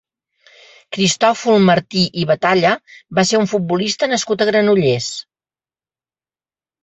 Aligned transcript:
Cristòfol 0.95 1.65
Martí 1.65 2.01
i 2.21 2.23
Batalla 2.31 2.71
va 3.19 3.25
ser 3.31 3.41
un 3.41 3.45
futbolista 3.53 4.09
nascut 4.13 4.41
a 4.41 4.47
Granollers. 4.49 5.11